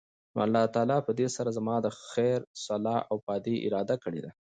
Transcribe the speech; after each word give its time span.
نو 0.33 0.39
الله 0.45 0.63
تعالی 0.73 0.97
پدي 1.07 1.27
سره 1.35 1.49
زما 1.57 1.75
د 1.81 1.87
خير، 2.09 2.39
صلاح 2.65 2.99
او 3.09 3.15
فائدي 3.25 3.55
اراده 3.65 3.95
کړي 4.03 4.19
ده 4.25 4.31